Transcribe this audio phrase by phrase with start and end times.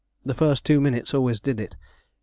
[0.25, 1.73] The first two minutes always did it.
[1.73, 2.09] Mr.